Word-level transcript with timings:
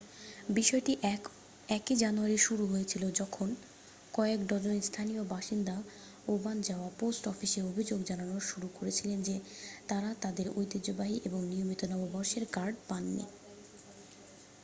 বিষয়টি 0.49 0.93
1 1.69 1.95
জানুয়ারি 1.95 2.37
শুরু 2.37 2.63
হয়েছিল 2.65 3.03
যখন 3.11 3.47
কয়েক 4.13 4.39
ডজন 4.47 4.77
স্থানীয় 4.81 5.21
বাসিন্দা 5.23 5.75
ওবানজাওয়া 6.27 6.89
পোস্ট 6.99 7.23
অফিসে 7.27 7.59
অভিযোগ 7.61 7.99
জানানো 8.03 8.35
শুরু 8.41 8.67
করেছিলেন 8.77 9.19
যে 9.21 9.35
তাঁরা 9.87 10.09
তাঁদের 10.21 10.47
ঐতিহ্যবাহী 10.57 11.15
এবং 11.25 11.39
নিয়মিত 11.45 11.81
নববর্ষের 11.85 12.43
কার্ড 12.51 12.75
পাননি 12.89 13.25